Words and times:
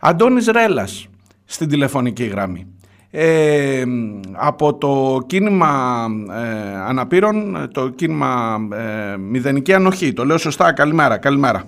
Αντώνης 0.00 0.46
Ρέλας 0.46 1.08
στην 1.44 1.68
τηλεφωνική 1.68 2.24
γραμμή. 2.24 2.66
Ε, 3.10 3.84
από 4.32 4.74
το 4.74 5.22
κίνημα 5.26 6.06
ε, 6.30 6.76
αναπήρων, 6.76 7.68
το 7.72 7.88
κίνημα 7.88 8.58
ε, 8.72 9.16
μηδενική 9.16 9.74
ανοχή. 9.74 10.12
Το 10.12 10.24
λέω 10.24 10.38
σωστά. 10.38 10.72
Καλημέρα. 10.72 11.18
Καλημέρα. 11.18 11.64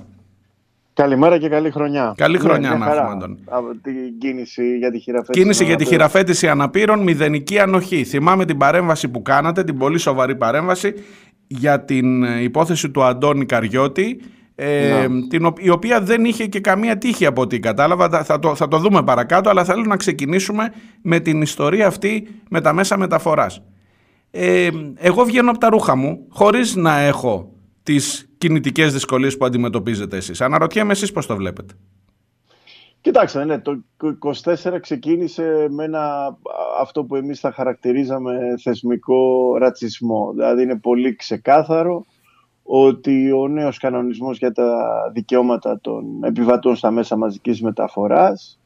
Καλημέρα 0.93 1.39
και 1.39 1.49
καλή 1.49 1.71
χρονιά. 1.71 2.15
Καλή 2.17 2.37
ναι, 2.37 2.43
χρονιά 2.43 2.69
να 2.69 2.75
έχουμε, 2.75 3.11
Αντώνη. 3.11 3.39
Από 3.45 3.77
την 3.83 4.19
κίνηση 4.19 4.79
για 4.79 4.91
τη 4.91 4.99
χειραφέτηση. 4.99 5.41
Κίνηση 5.41 5.65
για 5.65 5.77
τη 5.77 5.85
χειραφέτηση 5.85 6.49
αναπήρων, 6.49 7.03
μηδενική 7.03 7.59
ανοχή. 7.59 8.05
Θυμάμαι 8.05 8.45
την 8.45 8.57
παρέμβαση 8.57 9.09
που 9.09 9.23
κάνατε, 9.23 9.65
την 9.65 9.79
πολύ 9.79 9.99
σοβαρή 9.99 10.37
παρέμβαση 10.37 10.95
για 11.47 11.81
την 11.81 12.23
υπόθεση 12.43 12.91
του 12.91 13.03
Αντώνη 13.03 13.47
Καριώτη 13.47 14.21
ε, 14.63 15.07
την, 15.29 15.55
η 15.59 15.71
οποία 15.71 16.01
δεν 16.01 16.25
είχε 16.25 16.47
και 16.47 16.61
καμία 16.61 16.99
τύχη 16.99 17.27
από 17.27 17.41
ό,τι 17.41 17.61
κατάλαβα, 17.61 18.25
θα 18.25 18.39
το, 18.39 18.55
θα 18.55 18.69
το 18.69 18.79
δούμε 18.79 19.03
παρακάτω, 19.03 19.51
αλλά 19.51 19.65
θέλω 19.65 19.83
να 19.83 19.97
ξεκινήσουμε 19.97 20.73
με 21.03 21.21
την 21.21 21.43
ιστορία 21.43 21.87
αυτή 21.87 22.29
με 22.51 22.61
τα 22.61 22.73
μέσα 22.73 22.97
μεταφοράς. 22.97 23.63
Ε, 24.31 24.69
εγώ 24.95 25.25
βγαίνω 25.25 25.51
από 25.51 25.59
τα 25.59 25.69
ρούχα 25.69 25.97
μου 25.97 26.27
χωρίς 26.29 26.77
να 26.77 26.99
έχω 26.99 27.53
τις 27.83 28.29
κινητικές 28.39 28.93
δυσκολίες 28.93 29.37
που 29.37 29.45
αντιμετωπίζετε 29.45 30.17
εσείς. 30.17 30.41
Αναρωτιέμαι 30.41 30.93
εσείς 30.93 31.13
πώς 31.13 31.27
το 31.27 31.37
βλέπετε. 31.37 31.75
Κοιτάξτε, 33.01 33.45
ναι, 33.45 33.59
το 33.59 33.83
24 34.45 34.81
ξεκίνησε 34.81 35.67
με 35.71 35.85
ένα, 35.85 36.37
αυτό 36.81 37.05
που 37.05 37.17
εμείς 37.17 37.41
θα 37.41 37.53
χαρακτηρίζαμε 37.53 38.39
θεσμικό 38.63 39.57
ρατσισμό. 39.59 40.33
Δηλαδή 40.35 40.63
είναι 40.63 40.79
πολύ 40.79 41.17
ξεκάθαρο 41.17 42.07
ότι 42.73 43.33
ο 43.33 43.49
νέος 43.49 43.79
κανονισμός 43.79 44.39
για 44.39 44.53
τα 44.53 44.89
δικαιώματα 45.13 45.81
των 45.81 46.25
επιβατών 46.25 46.77
στα 46.77 46.91
μέσα 46.91 47.17
μαζικής 47.17 47.63
μεταφοράς 47.63 48.61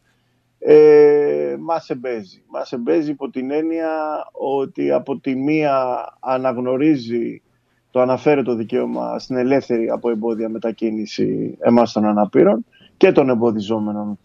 ε, 0.58 1.56
μας 1.60 1.90
εμπέζει. 1.90 2.42
Μας 2.50 2.72
εμπέζει 2.72 3.10
υπό 3.10 3.30
την 3.30 3.50
έννοια 3.50 3.88
ότι 4.32 4.90
από 4.90 5.18
τη 5.18 5.36
μία 5.36 6.04
αναγνωρίζει 6.20 7.42
το 7.90 8.00
αναφέρετο 8.00 8.54
δικαίωμα 8.54 9.18
στην 9.18 9.36
ελεύθερη 9.36 9.88
από 9.88 10.10
εμπόδια 10.10 10.48
μετακίνηση 10.48 11.56
εμάς 11.60 11.92
των 11.92 12.04
αναπήρων 12.04 12.64
και 12.96 13.12
των 13.12 13.28
εμποδιζόμενων 13.28 14.18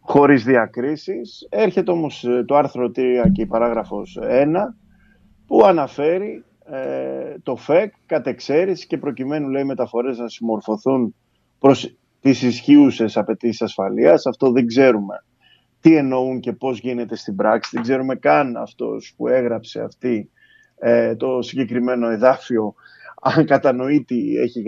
χωρίς 0.00 0.44
διακρίσεις. 0.44 1.46
Έρχεται 1.50 1.90
όμως 1.90 2.26
το 2.46 2.56
άρθρο 2.56 2.86
3 2.86 2.90
και 3.32 3.42
η 3.42 3.46
παράγραφος 3.46 4.18
1 4.22 4.46
που 5.46 5.64
αναφέρει 5.64 6.44
ε, 6.70 7.38
το 7.42 7.56
ΦΕΚ 7.56 7.92
κατ' 8.06 8.26
εξαίρεση 8.26 8.86
και 8.86 8.98
προκειμένου 8.98 9.48
λέει 9.48 9.64
μεταφορές 9.64 10.18
να 10.18 10.28
συμμορφωθούν 10.28 11.14
προς 11.58 11.96
τις 12.20 12.42
ισχύουσες 12.42 13.16
απαιτήσεις 13.16 13.62
ασφαλείας. 13.62 14.26
Αυτό 14.26 14.50
δεν 14.50 14.66
ξέρουμε 14.66 15.24
τι 15.80 15.96
εννοούν 15.96 16.40
και 16.40 16.52
πώς 16.52 16.78
γίνεται 16.78 17.16
στην 17.16 17.36
πράξη. 17.36 17.70
Δεν 17.72 17.82
ξέρουμε 17.82 18.14
καν 18.14 18.56
αυτός 18.56 19.14
που 19.16 19.28
έγραψε 19.28 19.80
αυτή 19.80 20.30
ε, 20.78 21.16
το 21.16 21.42
συγκεκριμένο 21.42 22.08
εδάφιο 22.08 22.74
αν 23.22 23.46
κατανοεί 23.46 24.04
τι 24.04 24.36
έχει 24.36 24.62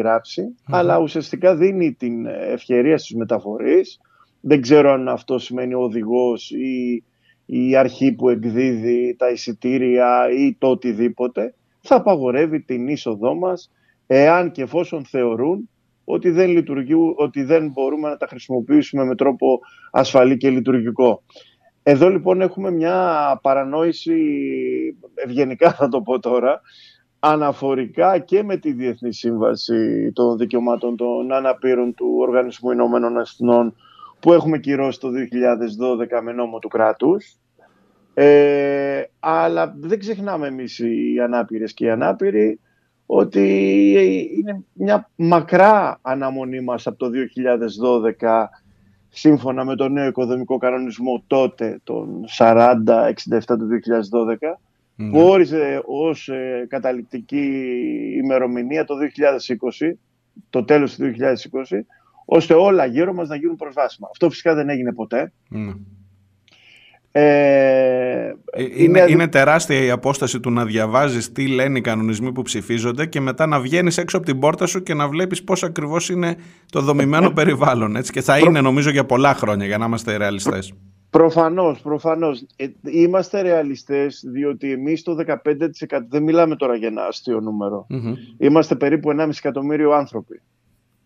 αλλά 0.65 0.99
ουσιαστικά 0.99 1.57
δίνει 1.57 1.93
την 1.93 2.27
ευκαιρία 2.27 2.99
στους 2.99 3.17
μεταφορείς. 3.17 4.01
Δεν 4.41 4.61
ξέρω 4.61 4.93
αν 4.93 5.09
αυτό 5.09 5.39
σημαίνει 5.39 5.75
ο 5.75 5.81
οδηγός 5.81 6.51
ή 6.51 7.05
η 7.47 7.77
αρχή 7.77 8.13
που 8.13 8.29
εκδίδει 8.29 9.17
τα 9.19 9.31
εισιτήρια 9.31 10.29
ή 10.39 10.55
το 10.59 10.69
οτιδήποτε 10.69 11.55
θα 11.81 11.97
απαγορεύει 11.97 12.61
την 12.61 12.89
είσοδό 12.89 13.35
μας 13.35 13.71
εάν 14.07 14.51
και 14.51 14.63
εφόσον 14.63 15.05
θεωρούν 15.05 15.69
ότι 16.05 16.31
δεν, 16.31 16.51
λειτουργούν, 16.51 17.15
ότι 17.17 17.43
δεν 17.43 17.71
μπορούμε 17.71 18.09
να 18.09 18.17
τα 18.17 18.27
χρησιμοποιήσουμε 18.27 19.05
με 19.05 19.15
τρόπο 19.15 19.61
ασφαλή 19.91 20.37
και 20.37 20.51
λειτουργικό. 20.51 21.23
Εδώ 21.83 22.09
λοιπόν 22.09 22.41
έχουμε 22.41 22.71
μια 22.71 23.39
παρανόηση, 23.43 24.17
ευγενικά 25.15 25.73
θα 25.73 25.89
το 25.89 26.01
πω 26.01 26.19
τώρα, 26.19 26.61
αναφορικά 27.19 28.19
και 28.19 28.43
με 28.43 28.57
τη 28.57 28.73
Διεθνή 28.73 29.13
Σύμβαση 29.13 30.13
των 30.13 30.37
Δικαιωμάτων 30.37 30.97
των 30.97 31.33
Αναπήρων 31.33 31.95
του 31.95 32.17
Οργανισμού 32.21 32.71
Ηνωμένων 32.71 33.19
Εθνών 33.19 33.75
που 34.21 34.33
έχουμε 34.33 34.59
κυρώσει 34.59 35.01
το 35.01 35.09
2012 35.09 36.21
με 36.23 36.33
νόμο 36.33 36.59
του 36.59 36.69
κράτους 36.69 37.40
ε, 38.23 39.03
αλλά 39.21 39.75
δεν 39.79 39.99
ξεχνάμε 39.99 40.47
εμείς 40.47 40.79
οι 40.79 41.21
ανάπηρες 41.23 41.75
και 41.75 41.85
οι 41.85 41.91
ανάπηροι 41.91 42.61
ότι 43.07 43.47
είναι 44.39 44.65
μια 44.73 45.11
μακρά 45.17 45.99
αναμονή 46.03 46.61
μας 46.61 46.87
από 46.87 46.99
το 46.99 47.11
2012 48.21 48.45
σύμφωνα 49.09 49.65
με 49.65 49.77
τον 49.77 49.93
νέο 49.93 50.07
οικοδομικό 50.07 50.59
κανονισμό 50.59 51.25
τότε, 51.27 51.81
τον 51.85 52.25
40-67 52.39 52.75
του 53.47 53.69
2012, 54.17 55.11
που 55.11 55.21
όριζε 55.21 55.83
ως 55.85 56.29
ε, 56.29 56.67
καταληκτική 56.69 57.47
ημερομηνία 58.23 58.85
το 58.85 58.95
2020, 59.81 59.93
το 60.51 60.65
τέλος 60.65 60.97
του 60.97 61.13
2020, 61.71 61.79
ώστε 62.25 62.55
όλα 62.55 62.85
γύρω 62.85 63.13
μας 63.13 63.29
να 63.29 63.37
γίνουν 63.37 63.57
προσβάσιμα. 63.57 64.09
Αυτό 64.11 64.31
φυσικά 64.31 64.55
δεν 64.55 64.69
έγινε 64.69 64.93
ποτέ. 64.93 65.33
Ε, 65.55 65.73
ε, 67.13 68.33
είναι, 68.77 69.05
είναι 69.09 69.29
τεράστια 69.29 69.85
η 69.85 69.91
απόσταση 69.91 70.41
του 70.41 70.51
να 70.51 70.65
διαβάζεις 70.65 71.33
τι 71.33 71.47
λένε 71.47 71.79
οι 71.79 71.81
κανονισμοί 71.81 72.33
που 72.33 72.43
ψηφίζονται 72.43 73.07
και 73.07 73.21
μετά 73.21 73.47
να 73.47 73.61
βγαίνεις 73.61 73.99
έξω 73.99 74.17
από 74.17 74.27
την 74.27 74.39
πόρτα 74.39 74.67
σου 74.67 74.83
και 74.83 74.95
να 74.95 75.09
βλέπεις 75.09 75.45
πώς 75.45 75.63
ακριβώς 75.63 76.09
είναι 76.09 76.37
το 76.73 76.81
δομημένο 76.81 77.31
περιβάλλον. 77.31 77.97
Έτσι, 77.97 78.13
και 78.13 78.21
θα 78.21 78.39
είναι 78.39 78.61
νομίζω 78.61 78.91
για 78.91 79.05
πολλά 79.05 79.35
χρόνια 79.35 79.67
για 79.67 79.79
να 79.79 79.85
είμαστε 79.85 80.17
ρεαλιστές. 80.17 80.75
Προφανώς, 81.11 81.81
προφανώς. 81.81 82.47
Ε, 82.57 82.67
είμαστε 82.83 83.41
ρεαλιστές 83.41 84.25
διότι 84.33 84.73
εμείς 84.73 85.03
το 85.03 85.15
15% 85.15 85.37
δεν 86.09 86.23
μιλάμε 86.23 86.57
τώρα 86.57 86.75
για 86.75 86.89
ένα 86.89 87.03
αστείο 87.03 87.43
Είμαστε 88.39 88.75
περίπου 88.75 89.11
1,5 89.11 89.29
εκατομμύριο 89.39 89.91
άνθρωποι. 89.91 90.41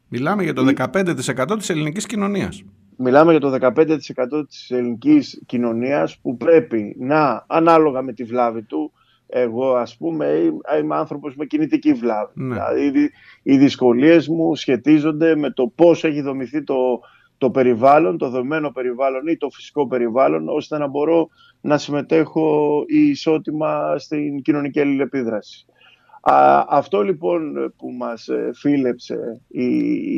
Μιλάμε 0.09 0.43
για 0.43 0.53
το 0.53 0.65
15% 0.65 1.57
της 1.59 1.71
ελληνικής 1.71 2.07
κοινωνίας 2.07 2.65
μιλάμε 2.97 3.31
για 3.31 3.41
το 3.41 3.51
15% 3.51 4.47
της 4.49 4.71
ελληνικής 4.71 5.43
κοινωνίας 5.47 6.19
που 6.19 6.37
πρέπει 6.37 6.97
να, 6.99 7.45
ανάλογα 7.49 8.03
με 8.03 8.13
τη 8.13 8.25
βλάβη 8.25 8.63
του, 8.63 8.93
εγώ 9.27 9.75
ας 9.75 9.97
πούμε 9.97 10.53
είμαι 10.81 10.97
άνθρωπος 10.97 11.37
με 11.37 11.45
κινητική 11.45 11.93
βλάβη. 11.93 12.33
Ναι. 12.35 12.55
Δηλαδή 12.55 13.11
οι 13.43 13.57
δυσκολίες 13.57 14.29
μου 14.29 14.55
σχετίζονται 14.55 15.37
με 15.37 15.51
το 15.51 15.73
πώς 15.75 16.05
έχει 16.05 16.21
δομηθεί 16.21 16.63
το, 16.63 17.01
το 17.39 17.51
περιβάλλον, 17.51 18.19
το 18.19 18.29
δομημένο 18.29 18.71
περιβάλλον 18.71 19.27
ή 19.27 19.37
το 19.37 19.51
φυσικό 19.51 19.87
περιβάλλον, 19.89 20.49
ώστε 20.49 20.79
να 20.79 20.87
μπορώ 20.87 21.29
να 21.61 21.79
συμμετέχω 21.79 22.85
ισότιμα 22.87 23.99
στην 23.99 24.43
κοινωνική 24.43 24.81
αλληλεπίδραση. 24.81 25.67
αυτό 26.69 27.03
λοιπόν 27.03 27.73
που 27.77 27.91
μας 27.91 28.29
ε, 28.29 28.51
φίλεψε 28.55 29.41
η, 29.49 29.65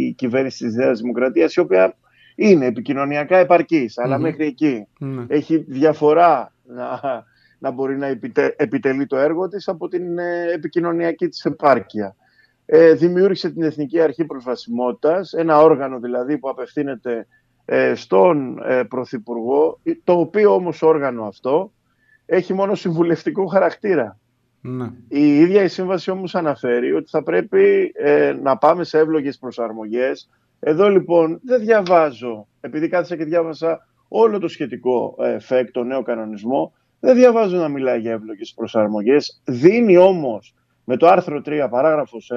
η 0.06 0.12
κυβέρνηση 0.12 0.65
της 0.65 0.75
Νέας 0.75 1.00
Δημοκρατίας, 1.00 1.54
η 1.54 1.60
οποία 1.60 1.97
είναι 2.36 2.66
επικοινωνιακά 2.66 3.36
επαρκής, 3.36 3.98
αλλά 3.98 4.19
μέχρι 4.19 4.54
ναι. 4.98 5.24
Έχει 5.28 5.56
διαφορά 5.56 6.52
να, 6.64 7.00
να 7.58 7.70
μπορεί 7.70 7.97
να 7.97 8.06
επιτελεί 8.56 9.06
το 9.06 9.16
έργο 9.16 9.48
της 9.48 9.69
από 9.69 9.88
την 9.88 10.19
ε, 10.19 10.52
επικοινωνιακή 10.52 11.28
της 11.28 11.44
επάρκεια. 11.44 12.16
Ε, 12.66 12.92
δημιούργησε 12.92 13.50
την 13.50 13.62
Εθνική 13.62 14.00
Αρχή 14.00 14.24
Προσβασιμότητας, 14.24 15.32
ένα 15.32 15.62
όργανο 15.62 16.00
δηλαδή 16.00 16.38
που 16.38 16.48
απευθύνεται 16.48 17.26
ε, 17.64 17.94
στον 17.94 18.58
ε, 18.64 18.82
Πρωθυπουργό, 18.84 19.80
το 20.04 20.12
οποίο 20.12 20.54
όμως 20.54 20.82
όργανο 20.82 21.24
αυτό 21.24 21.72
έχει 22.26 22.54
μόνο 22.54 22.74
συμβουλευτικό 22.74 23.47
χαρακτήρα. 23.47 24.18
Ναι. 24.60 24.91
Η 25.08 25.38
ίδια 25.38 25.62
η 25.62 25.68
σύμβαση 25.68 26.10
όμως 26.10 26.34
αναφέρει 26.34 26.92
ότι 26.92 27.10
θα 27.10 27.22
πρέπει 27.22 27.92
ε, 27.94 28.36
να 28.42 28.56
πάμε 28.56 28.84
σε 28.84 28.98
εύλογες 28.98 29.38
προσαρμογές 29.38 30.28
εδώ 30.61 30.89
λοιπόν 30.89 31.41
δεν 31.44 31.61
διαβάζω, 31.61 32.47
επειδή 32.61 32.89
κάθισα 32.89 33.17
και 33.17 33.25
διάβασα 33.25 33.89
όλο 34.09 34.39
το 34.39 34.48
σχετικό 34.48 35.15
ε, 35.19 35.39
ΦΕΚ, 35.39 35.71
το 35.71 35.83
νέο 35.83 36.03
κανονισμό, 36.03 36.72
δεν 37.01 37.15
διαβάζω 37.15 37.57
να 37.57 37.69
μιλάει 37.69 38.01
για 38.01 38.13
εύλογες 38.13 38.53
προσαρμογές. 38.57 39.42
Δίνει 39.45 39.97
όμως 39.97 40.54
με 40.84 40.97
το 40.97 41.07
άρθρο 41.07 41.42
3 41.45 41.66
παράγραφος 41.71 42.30
1 42.34 42.36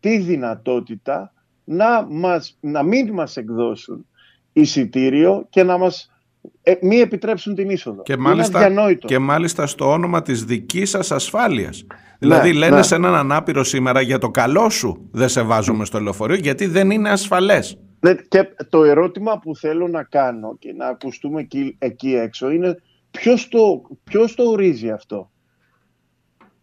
τη 0.00 0.18
δυνατότητα 0.18 1.32
να, 1.64 2.06
μας, 2.10 2.58
να 2.60 2.82
μην 2.82 3.12
μας 3.12 3.36
εκδώσουν 3.36 4.06
εισιτήριο 4.52 5.46
και 5.50 5.62
να 5.62 5.78
μας 5.78 6.13
ε, 6.62 6.74
μη 6.82 6.96
επιτρέψουν 6.96 7.54
την 7.54 7.70
είσοδο. 7.70 8.02
Και 8.02 8.16
μάλιστα, 8.16 8.70
και 9.04 9.18
μάλιστα 9.18 9.66
στο 9.66 9.90
όνομα 9.90 10.22
της 10.22 10.44
δικής 10.44 10.90
σας 10.90 11.10
ασφάλειας. 11.10 11.86
Δηλαδή 12.18 12.52
ναι, 12.52 12.58
λένε 12.58 12.76
ναι. 12.76 12.82
σε 12.82 12.94
έναν 12.94 13.14
ανάπηρο 13.14 13.64
σήμερα 13.64 14.00
για 14.00 14.18
το 14.18 14.30
καλό 14.30 14.70
σου 14.70 15.08
δεν 15.10 15.28
σε 15.28 15.42
βάζουμε 15.42 15.84
στο 15.84 16.00
λεωφορείο 16.00 16.36
γιατί 16.36 16.66
δεν 16.66 16.90
είναι 16.90 17.10
ασφαλές. 17.10 17.78
Ναι, 18.00 18.14
και 18.14 18.48
το 18.68 18.84
ερώτημα 18.84 19.38
που 19.38 19.56
θέλω 19.56 19.88
να 19.88 20.02
κάνω 20.02 20.56
και 20.58 20.72
να 20.72 20.86
ακουστούμε 20.86 21.40
εκεί, 21.40 21.76
εκεί 21.78 22.14
έξω 22.14 22.50
είναι 22.50 22.76
ποιος 23.10 23.48
το, 23.48 23.82
ποιος 24.04 24.34
το 24.34 24.42
ορίζει 24.42 24.90
αυτό; 24.90 25.30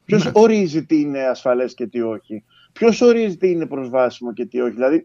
Ποιος 0.05 0.25
ναι. 0.25 0.31
ορίζει 0.33 0.85
τι 0.85 0.99
είναι 0.99 1.23
ασφαλές 1.23 1.73
και 1.73 1.87
τι 1.87 2.01
όχι; 2.01 2.43
Ποιος 2.73 3.01
ορίζει 3.01 3.37
τι 3.37 3.51
είναι 3.51 3.65
προσβάσιμο 3.65 4.33
και 4.33 4.45
τι 4.45 4.61
όχι; 4.61 4.73
Δηλαδή 4.73 4.95
ε, 4.95 5.01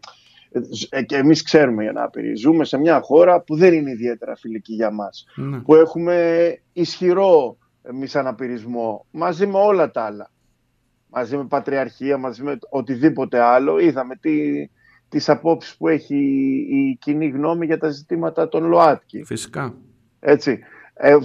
και 1.05 1.15
εμείς 1.15 1.43
ξέρουμε 1.43 1.83
οι 1.83 1.87
ανάπηροι, 1.87 2.35
ζούμε 2.35 2.65
σε 2.65 2.77
μια 2.77 3.01
χώρα 3.01 3.41
που 3.41 3.55
δεν 3.55 3.73
είναι 3.73 3.91
ιδιαίτερα 3.91 4.35
φιλική 4.35 4.73
για 4.73 4.91
μας, 4.91 5.25
ναι. 5.35 5.59
που 5.59 5.75
έχουμε 5.75 6.47
ισχυρό 6.73 7.57
μισαναπηρισμό 7.93 9.05
μαζί 9.11 9.47
με 9.47 9.57
όλα 9.57 9.91
τα 9.91 10.03
άλλα, 10.03 10.31
μαζί 11.09 11.37
με 11.37 11.45
πατριαρχία, 11.45 12.17
μαζί 12.17 12.43
με 12.43 12.57
οτιδήποτε 12.69 13.39
άλλο. 13.39 13.79
Είδαμε 13.79 14.15
τι, 14.15 14.67
τις 15.09 15.29
απόψεις 15.29 15.77
που 15.77 15.87
έχει 15.87 16.17
η 16.69 16.97
κοινή 17.01 17.27
γνώμη 17.27 17.65
για 17.65 17.77
τα 17.77 17.89
ζητήματα 17.89 18.47
των 18.47 18.65
ΛΟΑΤΚΙ. 18.65 19.23
Φυσικά. 19.23 19.75
Έτσι. 20.19 20.59
Ε, 20.93 21.17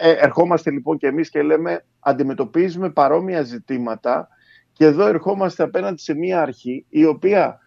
ε, 0.00 0.10
ερχόμαστε 0.10 0.70
λοιπόν 0.70 0.98
και 0.98 1.06
εμείς 1.06 1.30
και 1.30 1.42
λέμε 1.42 1.84
αντιμετωπίζουμε 2.00 2.90
παρόμοια 2.90 3.42
ζητήματα 3.42 4.28
και 4.72 4.84
εδώ 4.84 5.06
ερχόμαστε 5.06 5.62
απέναντι 5.62 6.00
σε 6.00 6.14
μια 6.14 6.42
αρχή 6.42 6.84
η 6.88 7.04
οποία 7.04 7.59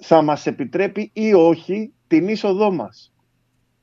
θα 0.00 0.22
μας 0.22 0.46
επιτρέπει 0.46 1.10
ή 1.12 1.34
όχι 1.34 1.92
την 2.06 2.28
είσοδό 2.28 2.70
μας. 2.70 3.12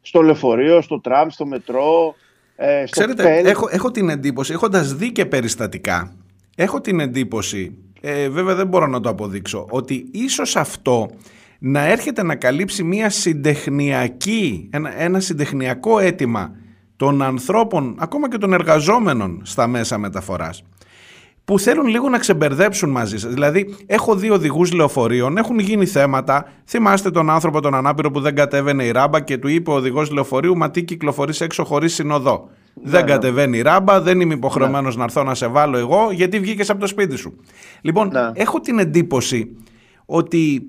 Στο 0.01 0.21
λεωφορείο, 0.21 0.81
στο 0.81 1.01
τραμ, 1.01 1.29
στο 1.29 1.45
μετρό, 1.45 2.15
ε, 2.55 2.85
στο 2.85 2.99
Ξέρετε, 2.99 3.37
έχω, 3.37 3.67
έχω 3.71 3.91
την 3.91 4.09
εντύπωση, 4.09 4.53
έχοντας 4.53 4.95
δει 4.95 5.11
και 5.11 5.25
περιστατικά, 5.25 6.15
έχω 6.55 6.81
την 6.81 6.99
εντύπωση, 6.99 7.77
ε, 8.01 8.29
βέβαια 8.29 8.55
δεν 8.55 8.67
μπορώ 8.67 8.87
να 8.87 8.99
το 8.99 9.09
αποδείξω, 9.09 9.65
ότι 9.69 10.09
ίσως 10.11 10.55
αυτό 10.55 11.09
να 11.59 11.85
έρχεται 11.85 12.23
να 12.23 12.35
καλύψει 12.35 12.83
μια 12.83 13.09
συντεχνιακή, 13.09 14.69
ένα, 14.73 15.01
ένα 15.01 15.19
συντεχνιακό 15.19 15.99
αίτημα 15.99 16.55
των 16.97 17.21
ανθρώπων, 17.21 17.95
ακόμα 17.99 18.29
και 18.29 18.37
των 18.37 18.53
εργαζόμενων 18.53 19.41
στα 19.43 19.67
μέσα 19.67 19.97
μεταφοράς 19.97 20.63
που 21.47 21.59
θέλουν 21.59 21.87
λίγο 21.87 22.09
να 22.09 22.17
ξεμπερδέψουν 22.17 22.89
μαζί 22.89 23.17
σας. 23.17 23.33
Δηλαδή, 23.33 23.75
έχω 23.85 24.15
δύο 24.15 24.33
οδηγούς 24.33 24.71
λεωφορείων, 24.71 25.37
έχουν 25.37 25.59
γίνει 25.59 25.85
θέματα. 25.85 26.45
Θυμάστε 26.65 27.11
τον 27.11 27.29
άνθρωπο, 27.29 27.61
τον 27.61 27.75
ανάπηρο 27.75 28.11
που 28.11 28.19
δεν 28.19 28.35
κατέβαινε 28.35 28.83
η 28.83 28.91
ράμπα 28.91 29.19
και 29.19 29.37
του 29.37 29.47
είπε 29.47 29.71
ο 29.71 29.73
οδηγός 29.73 30.11
λεωφορείου 30.11 30.57
Μα 30.57 30.71
τι 30.71 30.83
κυκλοφορείς 30.83 31.41
έξω 31.41 31.63
χωρίς 31.63 31.93
συνοδό. 31.93 32.49
Ναι, 32.73 32.91
δεν 32.91 33.05
ναι. 33.05 33.11
κατεβαίνει 33.11 33.57
η 33.57 33.61
ράμπα, 33.61 34.01
δεν 34.01 34.21
είμαι 34.21 34.33
υποχρεωμένος 34.33 34.93
ναι. 34.93 34.99
να 34.99 35.03
έρθω 35.03 35.23
να 35.23 35.35
σε 35.35 35.47
βάλω 35.47 35.77
εγώ, 35.77 36.11
γιατί 36.11 36.39
βγήκες 36.39 36.69
από 36.69 36.79
το 36.79 36.87
σπίτι 36.87 37.15
σου. 37.15 37.35
Λοιπόν, 37.81 38.09
ναι. 38.13 38.31
έχω 38.33 38.59
την 38.59 38.79
εντύπωση 38.79 39.55
ότι 40.05 40.61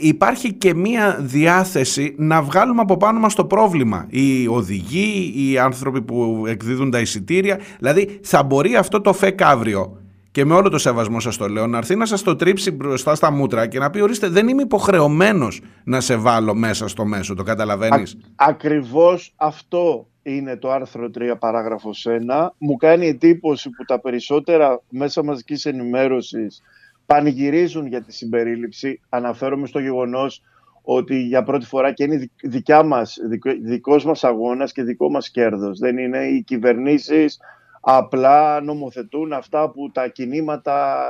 υπάρχει 0.00 0.52
και 0.52 0.74
μία 0.74 1.18
διάθεση 1.20 2.14
να 2.18 2.42
βγάλουμε 2.42 2.80
από 2.80 2.96
πάνω 2.96 3.18
μας 3.18 3.34
το 3.34 3.44
πρόβλημα. 3.44 4.06
Οι 4.08 4.46
οδηγοί, 4.46 5.34
οι 5.36 5.58
άνθρωποι 5.58 6.02
που 6.02 6.44
εκδίδουν 6.46 6.90
τα 6.90 7.00
εισιτήρια, 7.00 7.58
δηλαδή 7.78 8.18
θα 8.22 8.42
μπορεί 8.42 8.76
αυτό 8.76 9.00
το 9.00 9.12
φεκ 9.12 9.42
αύριο 9.42 9.99
και 10.32 10.44
με 10.44 10.54
όλο 10.54 10.68
το 10.68 10.78
σεβασμό 10.78 11.20
σας 11.20 11.36
το 11.36 11.48
λέω, 11.48 11.66
να 11.66 11.78
έρθει 11.78 11.96
να 11.96 12.06
σας 12.06 12.22
το 12.22 12.36
τρίψει 12.36 12.70
μπροστά 12.70 13.14
στα 13.14 13.30
μούτρα 13.30 13.66
και 13.66 13.78
να 13.78 13.90
πει 13.90 14.00
ορίστε 14.00 14.28
δεν 14.28 14.48
είμαι 14.48 14.62
υποχρεωμένος 14.62 15.60
να 15.84 16.00
σε 16.00 16.16
βάλω 16.16 16.54
μέσα 16.54 16.88
στο 16.88 17.04
μέσο, 17.04 17.34
το 17.34 17.42
καταλαβαίνεις; 17.42 18.14
Α, 18.14 18.46
ακριβώς 18.48 19.32
αυτό 19.36 20.06
είναι 20.22 20.56
το 20.56 20.70
άρθρο 20.70 21.10
3 21.10 21.36
παράγραφος 21.38 22.06
1. 22.08 22.54
Μου 22.58 22.76
κάνει 22.76 23.06
εντύπωση 23.06 23.70
που 23.70 23.84
τα 23.84 24.00
περισσότερα 24.00 24.82
μέσα 24.88 25.24
μαζικής 25.24 25.64
ενημέρωσης 25.64 26.62
πανηγυρίζουν 27.06 27.86
για 27.86 28.02
τη 28.02 28.12
συμπερίληψη. 28.12 29.00
Αναφέρομαι 29.08 29.66
στο 29.66 29.78
γεγονός 29.78 30.42
ότι 30.82 31.22
για 31.22 31.42
πρώτη 31.42 31.66
φορά 31.66 31.92
και 31.92 32.04
είναι 32.04 32.30
δικιά 32.42 32.82
μας, 32.82 33.18
δικός 33.62 34.04
μας 34.04 34.24
αγώνας 34.24 34.72
και 34.72 34.82
δικό 34.82 35.10
μας 35.10 35.30
κέρδος. 35.30 35.78
Δεν 35.78 35.98
είναι 35.98 36.18
οι 36.18 36.42
κυβερνήσεις 36.42 37.38
απλά 37.80 38.60
νομοθετούν 38.60 39.32
αυτά 39.32 39.70
που 39.70 39.90
τα 39.92 40.08
κινήματα 40.08 41.06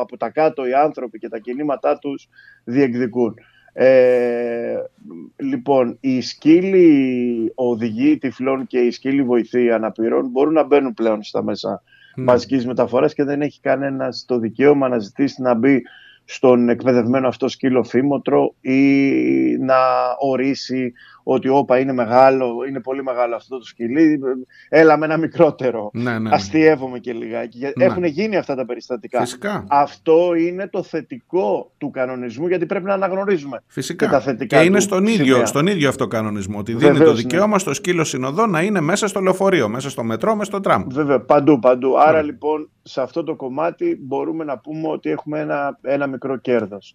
από, 0.00 0.16
τα 0.16 0.30
κάτω 0.30 0.66
οι 0.66 0.74
άνθρωποι 0.74 1.18
και 1.18 1.28
τα 1.28 1.38
κινήματά 1.38 1.98
τους 1.98 2.28
διεκδικούν. 2.64 3.34
Ε, 3.76 4.74
λοιπόν, 5.36 5.96
οι 6.00 6.20
σκύλοι 6.20 7.52
οδηγοί 7.54 8.18
τυφλών 8.18 8.66
και 8.66 8.78
οι 8.78 8.90
σκύλοι 8.90 9.22
βοηθοί 9.22 9.70
αναπηρών 9.70 10.28
μπορούν 10.28 10.52
να 10.52 10.64
μπαίνουν 10.64 10.94
πλέον 10.94 11.22
στα 11.22 11.42
μέσα 11.42 11.82
mm. 11.82 12.22
μαζικής 12.22 12.66
μεταφοράς 12.66 13.14
και 13.14 13.24
δεν 13.24 13.42
έχει 13.42 13.60
κανένας 13.60 14.24
το 14.28 14.38
δικαίωμα 14.38 14.88
να 14.88 14.98
ζητήσει 14.98 15.42
να 15.42 15.54
μπει 15.54 15.82
στον 16.24 16.68
εκπαιδευμένο 16.68 17.28
αυτό 17.28 17.48
σκύλο 17.48 17.84
φήμοτρο 17.84 18.54
ή 18.60 18.80
να 19.56 19.76
ορίσει 20.18 20.92
ότι 21.24 21.48
όπα 21.48 21.78
είναι 21.78 21.92
μεγάλο, 21.92 22.54
είναι 22.68 22.80
πολύ 22.80 23.02
μεγάλο 23.02 23.34
αυτό 23.34 23.58
το 23.58 23.64
σκυλί, 23.64 24.20
έλα 24.68 24.96
με 24.96 25.04
ένα 25.04 25.16
μικρότερο. 25.16 25.90
Ναι, 25.92 26.02
ναι, 26.02 26.18
ναι. 26.18 26.30
Αστειεύομαι 26.32 26.98
και 26.98 27.12
λιγάκι. 27.12 27.58
Ναι. 27.76 27.84
Έχουν 27.84 28.04
γίνει 28.04 28.36
αυτά 28.36 28.54
τα 28.54 28.66
περιστατικά. 28.66 29.20
Φυσικά. 29.20 29.64
Αυτό 29.68 30.34
είναι 30.34 30.68
το 30.68 30.82
θετικό 30.82 31.72
του 31.78 31.90
κανονισμού 31.90 32.46
γιατί 32.46 32.66
πρέπει 32.66 32.84
να 32.84 32.92
αναγνωρίζουμε 32.92 33.62
Φυσικά. 33.66 34.04
και 34.04 34.12
τα 34.12 34.20
θετικά 34.20 34.58
Και 34.58 34.64
είναι 34.64 34.80
στον 34.80 35.06
ίδιο, 35.06 35.46
στον 35.46 35.66
ίδιο 35.66 35.88
αυτό 35.88 36.06
κανονισμό. 36.06 36.58
Ότι 36.58 36.74
δίνει 36.74 36.98
το 36.98 37.12
δικαίωμα 37.12 37.46
ναι. 37.46 37.58
στο 37.58 37.74
σκύλο 37.74 38.04
συνοδό 38.04 38.46
να 38.46 38.62
είναι 38.62 38.80
μέσα 38.80 39.08
στο 39.08 39.20
λεωφορείο, 39.20 39.68
μέσα 39.68 39.90
στο 39.90 40.04
μετρό, 40.04 40.32
μέσα 40.32 40.50
στο 40.50 40.60
τραμ. 40.60 40.84
Βέβαια, 40.88 41.20
παντού, 41.20 41.58
παντού. 41.58 41.98
Άρα 41.98 42.22
λοιπόν 42.22 42.70
σε 42.82 43.00
αυτό 43.00 43.22
το 43.24 43.36
κομμάτι 43.36 43.98
μπορούμε 44.00 44.44
να 44.44 44.58
πούμε 44.58 44.88
ότι 44.88 45.10
έχουμε 45.10 45.40
ένα, 45.40 45.78
ένα 45.82 46.06
μικρό 46.06 46.36
κέρδος. 46.36 46.94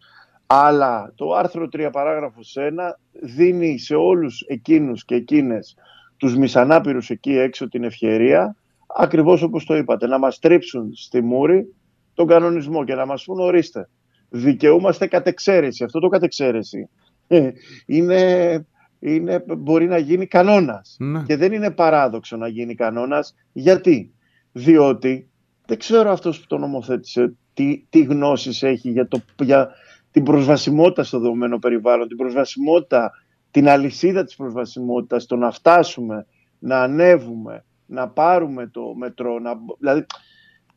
Αλλά 0.51 1.13
το 1.15 1.33
άρθρο 1.33 1.67
3 1.71 1.89
παράγραφος 1.91 2.55
1 2.57 2.71
δίνει 3.11 3.79
σε 3.79 3.95
όλους 3.95 4.41
εκείνους 4.47 5.05
και 5.05 5.15
εκείνες 5.15 5.75
τους 6.17 6.37
μισανάπηρους 6.37 7.09
εκεί 7.09 7.31
έξω 7.31 7.67
την 7.67 7.83
ευκαιρία, 7.83 8.55
ακριβώς 8.95 9.41
όπως 9.41 9.65
το 9.65 9.75
είπατε, 9.75 10.07
να 10.07 10.17
μας 10.17 10.39
τρίψουν 10.39 10.91
στη 10.95 11.21
μούρη 11.21 11.75
τον 12.13 12.27
κανονισμό 12.27 12.83
και 12.83 12.95
να 12.95 13.05
μας 13.05 13.23
πούν 13.23 13.39
ορίστε, 13.39 13.89
δικαιούμαστε 14.29 15.07
κατεξαίρεση. 15.07 15.83
Αυτό 15.83 15.99
το 15.99 16.07
κατεξαίρεση 16.07 16.89
ε, 17.27 17.49
είναι, 17.95 18.65
είναι, 18.99 19.43
μπορεί 19.57 19.87
να 19.87 19.97
γίνει 19.97 20.25
κανόνας. 20.27 20.95
Ναι. 20.99 21.23
Και 21.23 21.35
δεν 21.35 21.51
είναι 21.51 21.71
παράδοξο 21.71 22.37
να 22.37 22.47
γίνει 22.47 22.75
κανόνας. 22.75 23.35
Γιατί; 23.51 24.13
Διότι 24.51 25.29
δεν 25.65 25.77
ξέρω 25.77 26.11
αυτός 26.11 26.39
που 26.39 26.47
το 26.47 26.57
νομοθέτησε 26.57 27.33
τι, 27.53 27.85
τι 27.89 28.03
γνώσεις 28.03 28.63
έχει 28.63 28.89
για, 28.89 29.07
το, 29.07 29.21
για, 29.43 29.69
την 30.11 30.23
προσβασιμότητα 30.23 31.03
στο 31.03 31.19
δεδομένο 31.19 31.59
περιβάλλον, 31.59 32.07
την 32.07 32.17
προσβασιμότητα, 32.17 33.11
την 33.51 33.69
αλυσίδα 33.69 34.23
της 34.23 34.35
προσβασιμότητας, 34.35 35.25
το 35.25 35.35
να 35.35 35.51
φτάσουμε, 35.51 36.25
να 36.59 36.81
ανέβουμε, 36.81 37.63
να 37.85 38.07
πάρουμε 38.07 38.67
το 38.67 38.81
μετρό, 38.97 39.39
να... 39.39 39.51
δηλαδή 39.79 40.05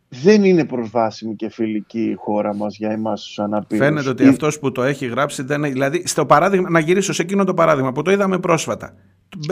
δεν 0.08 0.44
είναι 0.44 0.64
προσβάσιμη 0.64 1.34
και 1.34 1.48
φιλική 1.50 2.02
η 2.02 2.14
χώρα 2.14 2.54
μας 2.54 2.76
για 2.76 2.90
εμάς 2.90 3.22
τους 3.22 3.38
αναπήρους. 3.38 3.86
Φαίνεται 3.86 4.08
ότι 4.08 4.26
αυτός 4.26 4.58
που 4.58 4.72
το 4.72 4.82
έχει 4.82 5.06
γράψει, 5.06 5.42
δεν... 5.42 5.62
δηλαδή 5.62 6.06
στο 6.06 6.26
παράδειγμα, 6.26 6.70
να 6.70 6.78
γυρίσω 6.78 7.12
σε 7.12 7.22
εκείνο 7.22 7.44
το 7.44 7.54
παράδειγμα 7.54 7.92
που 7.92 8.02
το 8.02 8.10
είδαμε 8.10 8.38
πρόσφατα. 8.38 8.94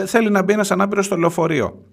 Θέλει 0.05 0.29
να 0.29 0.43
μπει 0.43 0.53
ένας 0.53 0.71
ανάπηρος 0.71 1.05
στο 1.05 1.15
λεωφορείο. 1.15 1.85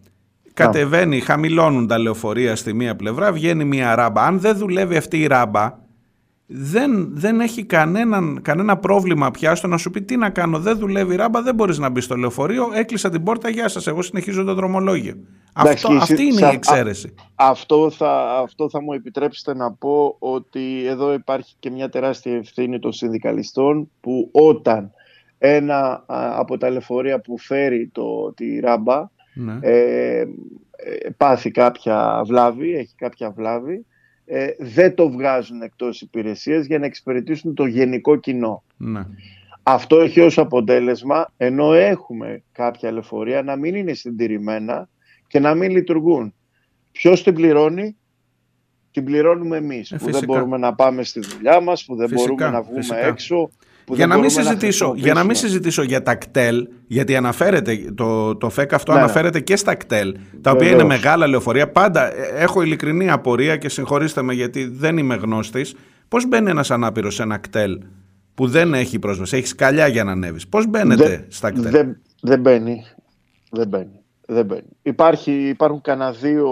Κατεβαίνει, 0.55 1.21
χαμηλώνουν 1.21 1.87
τα 1.87 1.99
λεωφορεία 1.99 2.57
στη 2.57 2.73
μία 2.75 2.97
πλευρά, 2.97 3.33
βγαίνει 3.33 3.65
μία 3.65 3.95
ράμπα. 3.95 4.23
Αν 4.23 4.41
δεν 4.41 4.57
δουλεύει 4.57 4.97
αυτή 4.97 5.21
η 5.21 5.27
ράμπα, 5.27 5.79
δεν, 6.51 7.09
δεν 7.13 7.41
έχει 7.41 7.65
κανέναν, 7.65 8.41
κανένα 8.43 8.77
πρόβλημα 8.77 9.31
πια 9.31 9.55
στο 9.55 9.67
να 9.67 9.77
σου 9.77 9.91
πει 9.91 10.03
τι 10.03 10.17
να 10.17 10.31
κάνω, 10.31 10.59
δεν 10.59 10.79
δουλεύει 10.79 11.13
η 11.13 11.17
ράμπα, 11.17 11.43
δεν 11.43 11.55
μπορείς 11.55 11.79
να 11.79 11.89
μπεις 11.89 12.05
στο 12.05 12.17
λεωφορείο, 12.17 12.69
έκλεισα 12.75 13.11
την 13.11 13.23
πόρτα, 13.23 13.49
γεια 13.49 13.69
σας, 13.69 13.87
εγώ 13.87 14.03
συνεχίζω 14.03 14.45
το 14.45 14.55
δρομολόγιο. 14.55 15.15
Αυτό, 15.53 15.93
αυτή 15.93 16.23
είναι 16.23 16.47
η 16.47 16.55
εξαίρεση. 16.55 17.15
αυτό, 17.35 17.91
θα, 17.91 18.41
αυτό 18.43 18.71
θα 18.71 18.83
μου 18.83 18.93
επιτρέψετε 18.93 19.55
να 19.55 19.73
πω 19.73 20.17
ότι 20.19 20.87
εδώ 20.87 21.13
υπάρχει 21.13 21.55
και 21.59 21.71
μια 21.71 21.89
τεράστια 21.89 22.37
ευθύνη 22.37 22.79
των 22.79 22.93
συνδικαλιστών 22.93 23.91
που 24.01 24.29
όταν 24.33 24.91
ένα 25.39 26.05
από 26.39 26.59
τα 26.59 26.71
λεωφορεία 26.71 27.21
που 27.21 27.39
φέρει 27.39 27.91
το, 27.93 28.33
τη 28.33 28.61
ράμπα 28.61 29.09
ναι. 29.35 29.59
ε, 29.61 30.21
ε, 30.21 30.27
πάθει 31.17 31.51
κάποια 31.51 32.23
βλάβη, 32.27 32.75
έχει 32.75 32.95
κάποια 32.97 33.31
βλάβη, 33.31 33.87
ε, 34.31 34.49
δεν 34.59 34.95
το 34.95 35.11
βγάζουν 35.11 35.63
εκτός 35.63 36.01
υπηρεσίας 36.01 36.67
για 36.67 36.79
να 36.79 36.87
εξυπηρετήσουν 36.87 37.55
το 37.55 37.67
γενικό 37.67 38.17
κοινό. 38.17 38.63
Ναι. 38.77 39.07
Αυτό 39.63 40.01
έχει 40.01 40.21
ως 40.21 40.39
αποτέλεσμα, 40.39 41.33
ενώ 41.37 41.73
έχουμε 41.73 42.43
κάποια 42.53 42.93
λεωφορεία, 42.93 43.43
να 43.43 43.57
μην 43.57 43.75
είναι 43.75 43.93
συντηρημένα 43.93 44.89
και 45.27 45.41
να 45.41 45.55
μην 45.55 45.71
λειτουργούν. 45.71 46.35
Ποιος 46.93 47.23
την 47.23 47.35
πληρώνει; 47.35 47.97
Την 48.91 49.05
πληρώνουμε 49.05 49.57
εμείς, 49.57 49.93
ε, 49.93 49.97
που 49.97 50.11
δεν 50.11 50.25
μπορούμε 50.25 50.57
να 50.57 50.75
πάμε 50.75 51.03
στη 51.03 51.21
δουλειά 51.21 51.61
μας, 51.61 51.85
που 51.85 51.97
δεν 51.97 52.11
μπορούμε 52.13 52.51
να 52.51 52.63
βγούμε 52.63 53.01
έξω, 53.01 53.51
για 53.91 54.07
να, 54.07 54.19
μην 54.19 54.31
συζητήσω, 54.31 54.93
για 54.97 55.15
να 55.15 55.25
μην 55.25 55.35
συζητήσω 55.35 55.83
για 55.83 56.03
τα 56.03 56.15
κτέλ, 56.15 56.69
γιατί 56.87 57.17
αναφέρεται, 57.17 57.93
το, 57.95 58.37
το 58.37 58.51
ΦΕΚ 58.51 58.73
αυτό 58.73 58.93
ναι, 58.93 58.99
ναι. 58.99 59.05
αναφέρεται 59.05 59.41
και 59.41 59.57
στα 59.57 59.75
κτέλ, 59.75 60.17
τα 60.41 60.51
οποία 60.51 60.71
είναι 60.71 60.85
μεγάλα 60.85 61.27
λεωφορεία. 61.27 61.71
Πάντα 61.71 62.15
ε, 62.17 62.43
έχω 62.43 62.63
ειλικρινή 62.63 63.11
απορία 63.11 63.57
και 63.57 63.69
συγχωρήστε 63.69 64.23
με 64.23 64.35
γιατί 64.35 64.65
δεν 64.65 64.99
είμαι 64.99 65.15
γνώστης. 65.15 65.75
Πώς 66.09 66.27
μπαίνει 66.27 66.51
ένας 66.51 66.71
ανάπηρος 66.71 67.15
σε 67.15 67.23
ένα 67.23 67.39
κτέλ 67.39 67.81
που 68.35 68.47
δεν 68.47 68.75
έχει 68.75 68.99
πρόσβαση, 68.99 69.37
έχεις 69.37 69.49
σκαλιά 69.49 69.87
για 69.87 70.05
να 70.05 70.13
ανέβεις; 70.13 70.49
Πώς 70.49 70.67
μπαίνετε 70.67 71.27
στα 71.29 71.51
κτέλ; 71.51 71.71
Δεν, 71.71 72.01
δεν 72.21 72.41
μπαίνει. 72.41 72.85
Δεν 73.51 73.69
μπαίνει. 73.69 74.01
Δεν 74.27 74.45
μπαίνει. 74.45 74.69
Υπάρχει, 74.83 75.33
υπάρχουν 75.33 75.81
κανένα 75.81 76.13
δύο 76.13 76.49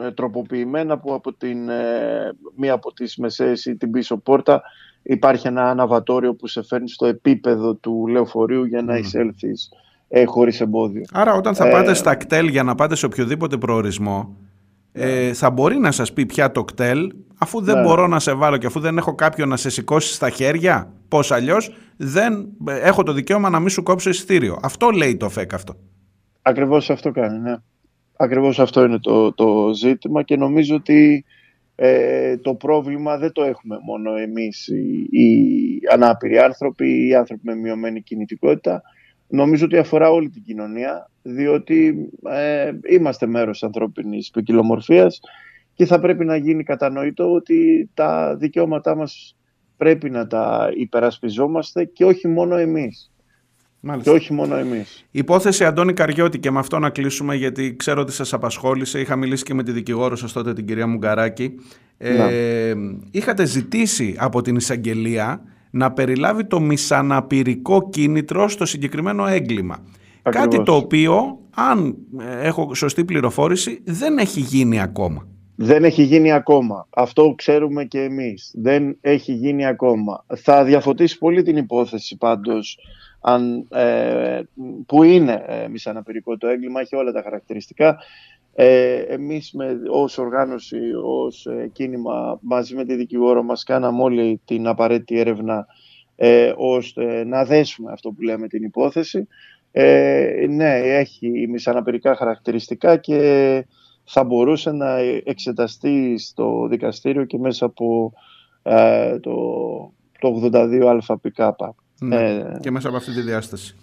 ε, 0.00 0.10
τροποποιημένα 0.10 0.98
που 0.98 1.14
από 1.14 1.32
την, 1.32 1.68
ε, 1.68 2.32
μία 2.56 2.72
από 2.72 2.92
τις 2.92 3.16
μεσαίες 3.16 3.64
ή 3.64 3.76
την 3.76 3.90
πίσω 3.90 4.16
πόρτα 4.16 4.62
υπάρχει 5.02 5.46
ένα 5.46 5.70
αναβατόριο 5.70 6.34
που 6.34 6.46
σε 6.46 6.62
φέρνει 6.62 6.88
στο 6.88 7.06
επίπεδο 7.06 7.74
του 7.74 8.06
λεωφορείου 8.06 8.64
για 8.64 8.82
να 8.82 8.96
mm. 8.96 8.98
εισέλθεις 8.98 9.68
ε, 10.08 10.24
χωρίς 10.24 10.60
εμπόδιο. 10.60 11.02
Άρα 11.12 11.34
όταν 11.34 11.54
θα 11.54 11.68
πάτε 11.68 11.94
στα 11.94 12.14
κτέλ 12.14 12.48
για 12.48 12.62
να 12.62 12.74
πάτε 12.74 12.94
σε 12.94 13.06
οποιοδήποτε 13.06 13.56
προορισμό 13.56 14.36
ε, 14.92 15.32
θα 15.32 15.50
μπορεί 15.50 15.78
να 15.78 15.90
σας 15.90 16.12
πει 16.12 16.26
πια 16.26 16.52
το 16.52 16.64
κτέλ 16.64 17.12
αφού 17.38 17.60
δεν 17.60 17.76
ναι. 17.76 17.82
μπορώ 17.82 18.06
να 18.06 18.18
σε 18.18 18.32
βάλω 18.32 18.56
και 18.56 18.66
αφού 18.66 18.80
δεν 18.80 18.98
έχω 18.98 19.14
κάποιον 19.14 19.48
να 19.48 19.56
σε 19.56 19.70
σηκώσει 19.70 20.12
στα 20.14 20.30
χέρια 20.30 20.92
πώς 21.08 21.32
αλλιώς 21.32 21.74
δεν 21.96 22.48
έχω 22.66 23.02
το 23.02 23.12
δικαίωμα 23.12 23.50
να 23.50 23.60
μην 23.60 23.68
σου 23.68 23.82
κόψω 23.82 24.10
εισιτήριο. 24.10 24.58
Αυτό 24.62 24.90
λέει 24.90 25.16
το 25.16 25.28
ΦΕΚ 25.28 25.54
αυτό. 25.54 25.76
Ακριβώς 26.42 26.90
αυτό 26.90 27.10
κάνει, 27.10 27.38
ναι. 27.38 27.56
Ακριβώς 28.16 28.58
αυτό 28.58 28.84
είναι 28.84 28.98
το, 28.98 29.32
το 29.32 29.70
ζήτημα 29.74 30.22
και 30.22 30.36
νομίζω 30.36 30.74
ότι 30.74 31.24
ε, 31.82 32.36
το 32.36 32.54
πρόβλημα 32.54 33.18
δεν 33.18 33.32
το 33.32 33.42
έχουμε 33.42 33.78
μόνο 33.82 34.16
εμείς 34.16 34.66
οι, 34.66 35.08
οι 35.10 35.80
ανάπηροι 35.92 36.38
άνθρωποι 36.38 36.88
ή 36.88 37.06
οι 37.06 37.14
άνθρωποι 37.14 37.42
με 37.44 37.54
μειωμένη 37.54 38.02
κινητικότητα. 38.02 38.82
Νομίζω 39.28 39.64
ότι 39.64 39.78
αφορά 39.78 40.10
όλη 40.10 40.28
την 40.28 40.42
κοινωνία, 40.42 41.10
διότι 41.22 42.08
ε, 42.30 42.70
είμαστε 42.88 43.26
μέρος 43.26 43.62
ανθρώπινης 43.62 44.30
ποικιλομορφίας 44.30 45.20
και 45.74 45.86
θα 45.86 46.00
πρέπει 46.00 46.24
να 46.24 46.36
γίνει 46.36 46.62
κατανοητό 46.62 47.32
ότι 47.32 47.90
τα 47.94 48.36
δικαιώματά 48.36 48.96
μας 48.96 49.36
πρέπει 49.76 50.10
να 50.10 50.26
τα 50.26 50.70
υπερασπιζόμαστε 50.76 51.84
και 51.84 52.04
όχι 52.04 52.28
μόνο 52.28 52.56
εμείς. 52.56 53.10
Μάλιστα. 53.80 54.10
Και 54.10 54.16
όχι 54.16 54.32
μόνο 54.32 54.56
εμείς. 54.56 55.04
Υπόθεση 55.10 55.64
Αντώνη 55.64 55.92
Καριώτη 55.92 56.38
και 56.38 56.50
με 56.50 56.58
αυτό 56.58 56.78
να 56.78 56.90
κλείσουμε 56.90 57.34
γιατί 57.34 57.76
ξέρω 57.76 58.00
ότι 58.00 58.12
σας 58.12 58.32
απασχόλησε. 58.32 59.00
Είχα 59.00 59.16
μιλήσει 59.16 59.44
και 59.44 59.54
με 59.54 59.62
τη 59.62 59.72
δικηγόρο 59.72 60.16
σας 60.16 60.32
τότε 60.32 60.52
την 60.52 60.66
κυρία 60.66 60.86
Μουγκαράκη. 60.86 61.54
Ε, 61.98 62.74
είχατε 63.10 63.44
ζητήσει 63.44 64.14
από 64.18 64.42
την 64.42 64.56
εισαγγελία 64.56 65.42
να 65.70 65.92
περιλάβει 65.92 66.44
το 66.44 66.60
μισαναπηρικό 66.60 67.88
κίνητρο 67.88 68.48
στο 68.48 68.64
συγκεκριμένο 68.64 69.26
έγκλημα. 69.26 69.84
Κάτι 70.22 70.62
το 70.62 70.74
οποίο, 70.74 71.38
αν 71.54 71.96
έχω 72.42 72.74
σωστή 72.74 73.04
πληροφόρηση, 73.04 73.80
δεν 73.84 74.18
έχει 74.18 74.40
γίνει 74.40 74.80
ακόμα. 74.80 75.26
Δεν 75.56 75.84
έχει 75.84 76.02
γίνει 76.02 76.32
ακόμα. 76.32 76.86
Αυτό 76.90 77.34
ξέρουμε 77.36 77.84
και 77.84 78.00
εμείς. 78.00 78.52
Δεν 78.54 78.96
έχει 79.00 79.32
γίνει 79.32 79.66
ακόμα. 79.66 80.24
Θα 80.36 80.64
διαφωτίσει 80.64 81.18
πολύ 81.18 81.42
την 81.42 81.56
υπόθεση 81.56 82.16
πάντως 82.16 82.78
αν, 83.20 83.66
ε, 83.70 84.40
που 84.86 85.02
είναι 85.02 85.44
ε, 85.46 85.68
μισαναπηρικό 85.68 86.36
το 86.36 86.46
έγκλημα, 86.46 86.80
έχει 86.80 86.96
όλα 86.96 87.12
τα 87.12 87.22
χαρακτηριστικά. 87.22 87.98
Ε, 88.54 88.94
εμείς 88.94 89.52
με, 89.52 89.80
ως 89.90 90.18
οργάνωση, 90.18 90.78
ως 91.04 91.46
ε, 91.46 91.70
κίνημα 91.72 92.38
μαζί 92.42 92.74
με 92.74 92.84
τη 92.84 92.94
δικηγόρο 92.94 93.42
μας 93.42 93.64
κάναμε 93.64 94.02
όλη 94.02 94.40
την 94.44 94.66
απαραίτητη 94.66 95.18
έρευνα 95.18 95.66
ε, 96.16 96.52
ώστε 96.56 97.24
να 97.24 97.44
δέσουμε 97.44 97.92
αυτό 97.92 98.10
που 98.10 98.22
λέμε 98.22 98.48
την 98.48 98.62
υπόθεση. 98.62 99.26
Ε, 99.72 100.46
ναι, 100.48 100.74
έχει 100.74 101.46
μισαναπηρικά 101.48 102.14
χαρακτηριστικά 102.14 102.96
και 102.96 103.66
θα 104.04 104.24
μπορούσε 104.24 104.72
να 104.72 104.98
εξεταστεί 105.24 106.18
στο 106.18 106.66
δικαστήριο 106.68 107.24
και 107.24 107.38
μέσα 107.38 107.64
από 107.64 108.12
ε, 108.62 109.18
το, 109.18 109.32
το 110.20 110.50
82 110.52 110.98
ΑΠΚ. 111.06 111.74
Ναι, 112.00 112.16
ε, 112.16 112.58
και 112.60 112.70
μέσα 112.70 112.88
από 112.88 112.96
αυτή 112.96 113.12
τη 113.12 113.20
διάσταση. 113.20 113.76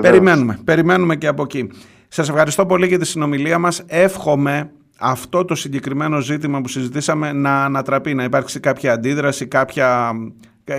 Περιμένουμε, 0.00 0.58
περιμένουμε 0.64 1.16
και 1.16 1.26
από 1.26 1.42
εκεί. 1.42 1.70
Σας 2.08 2.28
ευχαριστώ 2.28 2.66
πολύ 2.66 2.86
για 2.86 2.98
τη 2.98 3.06
συνομιλία 3.06 3.58
μας. 3.58 3.82
Εύχομαι 3.86 4.70
αυτό 4.98 5.44
το 5.44 5.54
συγκεκριμένο 5.54 6.20
ζήτημα 6.20 6.60
που 6.60 6.68
συζητήσαμε 6.68 7.32
να 7.32 7.64
ανατραπεί, 7.64 8.14
να 8.14 8.24
υπάρξει 8.24 8.60
κάποια 8.60 8.92
αντίδραση, 8.92 9.46
κάποια, 9.46 10.12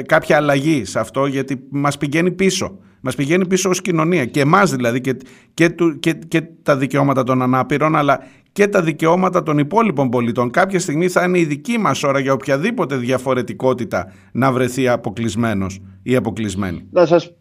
κάποια 0.05 0.35
αλλαγή 0.35 0.85
σε 0.85 0.99
αυτό, 0.99 1.25
γιατί 1.25 1.59
μας 1.69 1.97
πηγαίνει 1.97 2.31
πίσω. 2.31 2.79
Μας 3.01 3.15
πηγαίνει 3.15 3.47
πίσω 3.47 3.69
ως 3.69 3.81
κοινωνία 3.81 4.25
και 4.25 4.39
εμάς 4.39 4.71
δηλαδή 4.71 5.01
και, 5.01 5.17
και, 5.53 5.75
και, 5.99 6.13
και 6.13 6.41
τα 6.63 6.77
δικαιώματα 6.77 7.23
των 7.23 7.41
ανάπηρων 7.41 7.95
αλλά 7.95 8.19
και 8.57 8.67
τα 8.67 8.81
δικαιώματα 8.81 9.43
των 9.43 9.57
υπόλοιπων 9.57 10.09
πολιτών. 10.09 10.49
Κάποια 10.49 10.79
στιγμή 10.79 11.07
θα 11.07 11.23
είναι 11.23 11.39
η 11.39 11.45
δική 11.45 11.77
μας 11.77 12.03
ώρα 12.03 12.19
για 12.19 12.33
οποιαδήποτε 12.33 12.95
διαφορετικότητα 12.95 14.13
να 14.31 14.51
βρεθεί 14.51 14.87
αποκλεισμένος 14.87 15.81
ή 16.03 16.15
αποκλεισμένη. 16.15 16.87
Να 16.91 17.05
σας, 17.05 17.33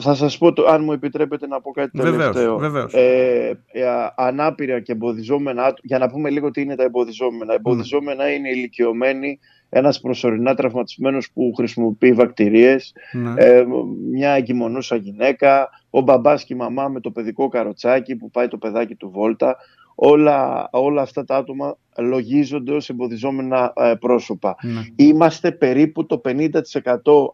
θα 0.00 0.14
σας 0.14 0.38
πω, 0.38 0.52
το, 0.52 0.66
αν 0.66 0.84
μου 0.84 0.92
επιτρέπετε 0.92 1.46
να 1.46 1.60
πω 1.60 1.70
κάτι 1.70 1.98
τελευταίο. 1.98 2.58
Βεβαίως, 2.58 2.94
ε, 2.94 3.58
ε, 3.72 3.84
ανάπηρα 4.16 4.80
και 4.80 4.92
εμποδιζόμενα, 4.92 5.74
για 5.82 5.98
να 5.98 6.08
πούμε 6.08 6.30
λίγο 6.30 6.50
τι 6.50 6.60
είναι 6.60 6.74
τα 6.74 6.82
εμποδιζόμενα. 6.82 7.54
Εμποδιζόμενα 7.54 8.32
είναι 8.32 8.48
ηλικιωμένοι, 8.48 9.38
ένας 9.68 10.00
προσωρινά 10.00 10.54
τραυματισμένος 10.54 11.30
που 11.32 11.52
χρησιμοποιεί 11.56 12.12
βακτηρίες, 12.12 12.92
ναι. 13.12 13.32
ε, 13.36 13.64
μια 14.10 14.30
εγκυμονούσα 14.30 14.96
γυναίκα, 14.96 15.68
ο 15.90 16.00
μπαμπάς 16.00 16.44
και 16.44 16.54
η 16.54 16.56
μαμά 16.56 16.88
με 16.88 17.00
το 17.00 17.10
παιδικό 17.10 17.48
καροτσάκι 17.48 18.16
που 18.16 18.30
πάει 18.30 18.48
το 18.48 18.56
παιδάκι 18.56 18.94
του 18.94 19.10
βόλτα, 19.10 19.56
όλα, 20.04 20.68
όλα 20.72 21.02
αυτά 21.02 21.24
τα 21.24 21.36
άτομα 21.36 21.76
λογίζονται 21.98 22.72
ως 22.72 22.88
εμποδιζόμενα 22.88 23.72
ε, 23.76 23.94
πρόσωπα. 24.00 24.56
Ναι. 24.62 24.80
Είμαστε 24.96 25.52
περίπου 25.52 26.06
το 26.06 26.20
50% 26.24 26.48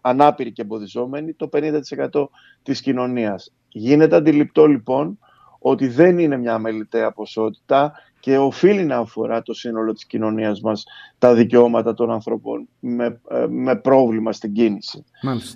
ανάπηροι 0.01 0.53
και 0.53 0.63
εμποδιζόμενοι, 0.63 1.33
το 1.33 1.49
50% 1.53 2.25
της 2.63 2.81
κοινωνίας. 2.81 3.55
Γίνεται 3.69 4.17
αντιληπτό 4.17 4.67
λοιπόν 4.67 5.19
ότι 5.59 5.89
δεν 5.89 6.19
είναι 6.19 6.37
μια 6.37 6.59
μελιτέα 6.59 7.13
ποσότητα 7.13 7.93
και 8.21 8.39
οφείλει 8.39 8.85
να 8.85 8.97
αφορά 8.97 9.43
το 9.43 9.55
σύνολο 9.55 9.93
της 9.93 10.07
κοινωνίας 10.07 10.61
μας 10.61 10.85
τα 11.19 11.35
δικαιώματα 11.35 11.95
των 11.95 12.11
ανθρώπων 12.11 12.69
με, 12.81 13.21
ε, 13.31 13.47
με 13.49 13.77
πρόβλημα 13.77 14.33
στην 14.33 14.53
κίνηση. 14.53 15.05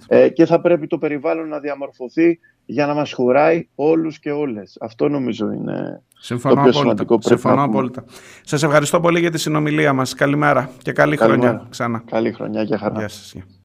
Ε, 0.06 0.28
και 0.28 0.46
θα 0.46 0.60
πρέπει 0.60 0.86
το 0.86 0.98
περιβάλλον 0.98 1.48
να 1.48 1.58
διαμορφωθεί 1.58 2.38
για 2.64 2.86
να 2.86 2.94
μας 2.94 3.12
χωράει 3.12 3.68
όλους 3.74 4.18
και 4.18 4.30
όλες. 4.30 4.76
Αυτό 4.80 5.08
νομίζω 5.08 5.52
είναι 5.52 6.02
Συμφωνώ 6.18 6.54
το 6.54 6.60
πιο 6.60 6.70
απόλυτα. 6.70 6.78
σημαντικό 6.80 7.18
Συμφωνώ 7.20 7.62
απόλυτα. 7.62 8.04
Σας 8.44 8.62
ευχαριστώ 8.62 9.00
πολύ 9.00 9.20
για 9.20 9.30
τη 9.30 9.38
συνομιλία 9.38 9.92
μας. 9.92 10.14
Καλημέρα 10.14 10.70
και 10.82 10.92
καλή, 10.92 11.16
χρονιά 11.16 11.66
ξανά. 11.70 12.02
Καλή 12.10 12.32
χρονιά 12.32 12.64
και 12.64 12.76
χαρά. 12.76 12.98
Γεια 12.98 13.08
σας. 13.08 13.34